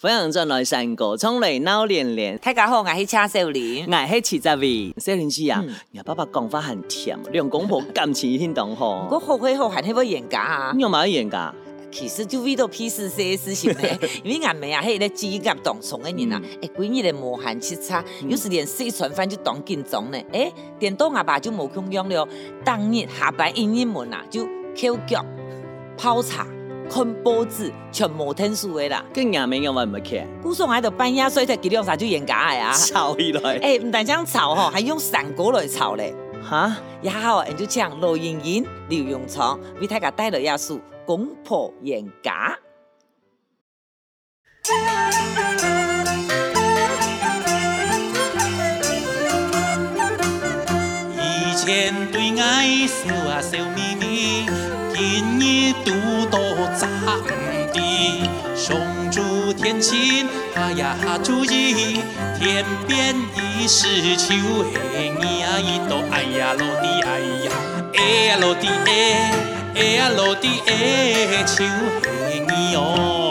[0.00, 2.38] 欢迎转来三个，从来闹连连。
[2.38, 4.94] 大家好，我是车少林，我是七十位。
[4.96, 5.60] 少年时啊，
[5.90, 9.08] 你爸爸讲法很甜，两公婆感情很浓厚。
[9.10, 10.72] 我后悔后还那么严格啊？
[10.76, 11.52] 你有冇严格？
[11.90, 13.80] 其实就为了屁事些事情呢，
[14.22, 20.18] 因为俺们啊，还有咧鸡鸭当从的人啊，哎，闺女的磨汗切差，有时连四川饭就当紧张呢。
[20.32, 22.24] 哎，电动阿爸就冇空用了，
[22.64, 24.46] 当日下班一入门啊，就
[24.76, 25.26] 捡脚
[25.96, 26.46] 泡茶。
[26.88, 30.26] 看报纸全无听书的啦，更也没有我们看。
[30.42, 32.72] 古时候喺度半夜睡，睇几两啥就严格的啊。
[32.72, 36.14] 吵起来，哎、欸，唔但将吵吼，还用山歌来吵嘞。
[36.42, 42.30] 哈，也好，人就唱罗莹莹、刘永昌为大家带来一首《公婆严格》。
[51.20, 54.46] 以前对爱笑啊笑眯眯，
[54.94, 55.90] 今日拄
[56.26, 56.27] 到。
[56.27, 56.27] 咋
[58.68, 58.74] 地？
[58.74, 62.00] 上主天青，哈呀哈注意，
[62.38, 67.52] 天边已是秋黑，你呀一朵哎呀落地哎呀，
[67.94, 69.32] 哎呀落地哎，
[69.74, 71.64] 哎呀落地哎，秋
[72.02, 73.27] 黑你哦。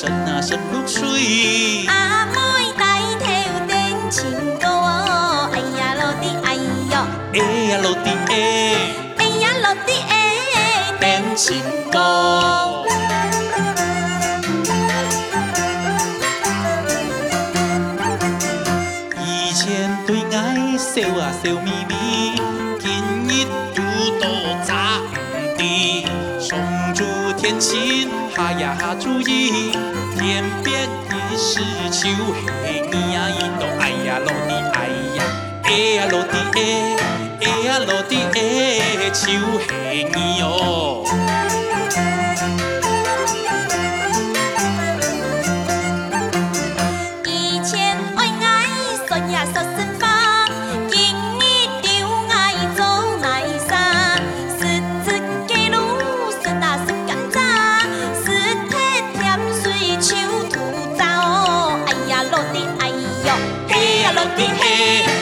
[0.00, 2.32] 神啊神如水，阿妹
[2.78, 4.68] 带头点情歌，
[5.52, 6.94] 哎呀落地哎哟，
[7.32, 7.36] 哎
[7.68, 8.32] 呀落地哎，
[9.16, 11.60] 哎呀落地哎，点情
[11.90, 12.87] 歌。
[27.48, 28.10] 主天亲。
[28.36, 29.72] 下呀哈注意，
[30.18, 31.60] 天边已是
[31.90, 35.24] 秋黑，你呀一朵哎呀落地哎呀，
[35.62, 36.96] 哎呀落地哎，
[37.40, 39.30] 哎呀落地哎，秋
[39.66, 41.04] 黑你哟。
[64.18, 65.17] lang tingin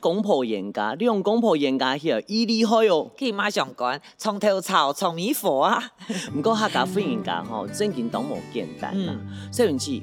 [0.00, 3.10] 公婆严格，你用公婆严格去，伊厉害哦。
[3.16, 5.92] 可以马上讲，从头炒从米火啊。
[6.34, 9.14] 不过客家人家吼，真经都无简单呐。
[9.52, 10.02] 所以讲，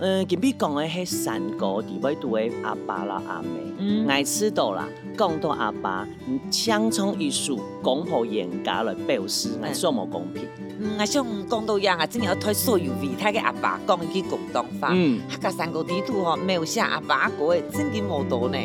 [0.00, 3.48] 嗯，今比讲的系山歌，地位度的阿爸啦阿妹，
[3.78, 6.06] 嗯爱吃到啦，讲到阿爸，
[6.52, 10.44] 强从一束公婆严格来表示，爱说无公平。
[10.80, 14.90] 嗯，我想讲到样啊，真要推所有为他嘅阿爸讲一句广东话。
[14.92, 18.58] 嗯，客家山歌地图吼，没有写阿爸歌嘅，真嘅无多呢。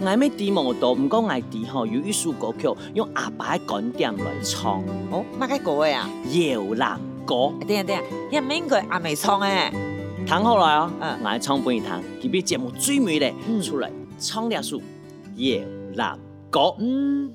[0.00, 4.82] 我咩地无多，唔过我地吼有一首歌曲用阿爸嘅观点来唱。
[5.10, 6.08] 哦，乜嘅歌嘅啊？
[6.32, 7.52] 摇篮歌。
[7.66, 8.02] 等下等下，
[8.38, 9.70] 一名佢阿妹唱诶。
[10.26, 13.32] 听好了啊，嗯，我唱俾你听，佢比节目最美的，
[13.62, 14.80] 出来唱两首
[15.36, 16.18] 夜郎
[16.50, 16.74] 歌。
[16.78, 17.32] 嗯。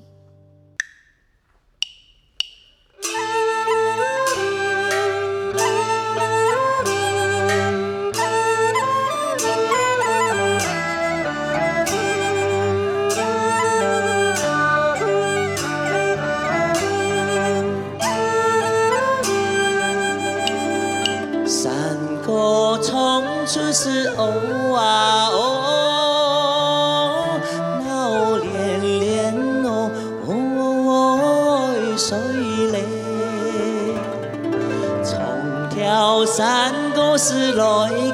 [37.16, 37.64] 是来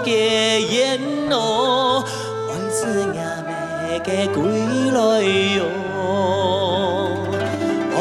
[0.04, 1.00] 结缘
[1.30, 2.04] 哦，
[2.48, 4.42] 爱子伢妹给归
[4.90, 4.98] 来
[5.56, 5.58] 哟，
[7.96, 7.98] 爱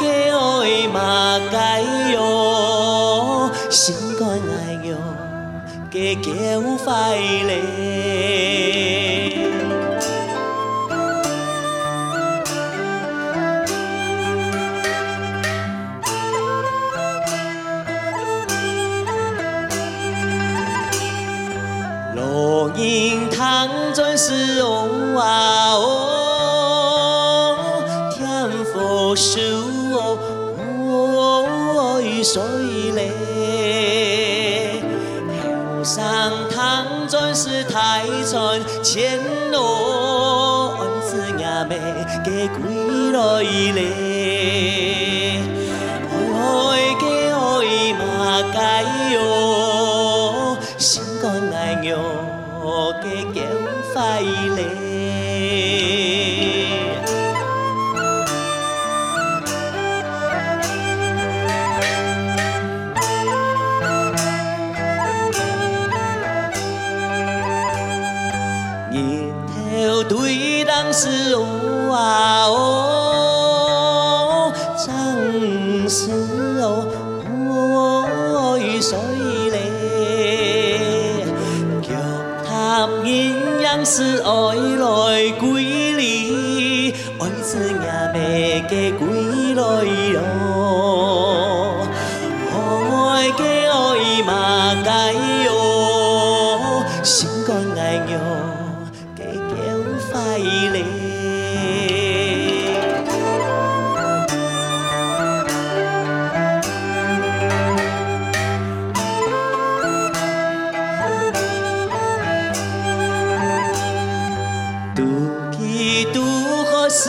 [0.00, 1.82] 给爱嘛该
[2.12, 4.96] 哟，心肝爱哟，
[5.90, 6.30] 给叫
[6.82, 8.15] 快乐。
[28.86, 29.40] 天福寿
[29.92, 30.18] 哦
[30.58, 32.40] 哦，水
[32.92, 33.10] 嘞，
[35.42, 39.18] 后上塘钻石太传千
[39.52, 41.74] 哦，恩子也没
[42.24, 42.56] 给归
[43.12, 43.42] 来
[43.74, 43.78] 嘞，
[46.34, 46.38] 爱
[47.00, 47.34] 给爱
[47.98, 48.00] 嘛
[48.54, 48.56] 该
[49.12, 51.96] 哟，心肝爱哟。
[53.00, 53.40] 给叫
[53.94, 54.60] 快乐，
[83.06, 84.30] 阴阳是爱
[84.80, 88.18] 来归里，爱子也未
[88.68, 89.62] 给归来
[90.12, 90.16] 哟，
[92.50, 93.76] 爱给爱
[94.26, 94.32] 嘛
[94.84, 95.12] 该
[95.44, 98.18] 哟，心肝爱哟，
[99.14, 99.54] 给叫
[100.10, 100.12] 快
[100.72, 100.76] 乐。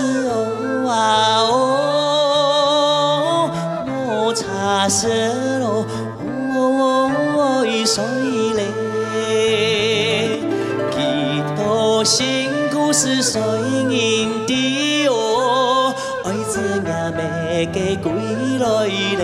[0.04, 0.94] 哦啊
[1.50, 1.52] 哦，
[3.86, 5.08] 我茶色
[5.60, 5.86] 咯，
[6.20, 6.26] 哦
[6.58, 8.62] 哦哦哦，所以嘞，
[10.92, 10.98] 几
[11.56, 13.42] 多辛苦是所
[13.90, 15.94] 以的哦，
[16.26, 17.20] 爱子伢妹
[17.74, 18.12] 嫁归
[18.60, 18.66] 来
[19.18, 19.22] 嘞，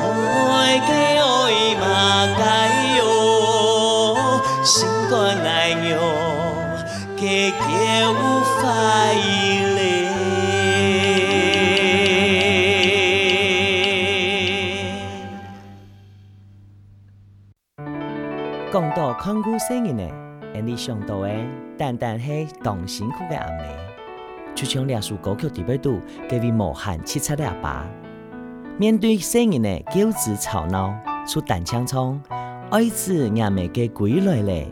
[0.00, 1.15] 爱嫁。
[18.72, 20.02] 讲到看古生人呢，
[20.52, 21.30] 让你想到的
[21.78, 23.64] 单单是当辛苦的阿妹，
[24.54, 25.98] 就像两首歌曲里边度
[26.28, 27.86] 给予无限凄惨的阿爸。
[28.78, 30.94] 面对生人的纠缠吵闹，
[31.26, 32.20] 出单枪冲，
[32.70, 34.70] 爱子也没给归来嘞。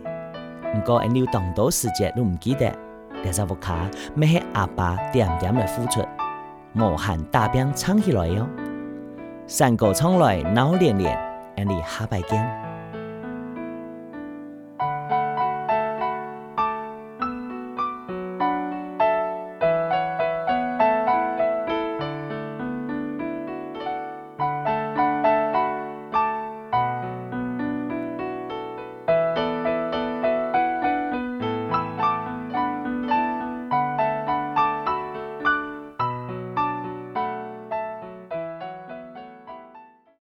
[0.75, 2.71] 不过，你有当多时节都唔记得，
[3.25, 6.07] 但是我卡要系阿爸点点的付出，
[6.75, 8.47] 无限大兵撑起来哟。
[9.47, 11.19] 山歌唱来闹连连，
[11.57, 12.74] 让你下拜见。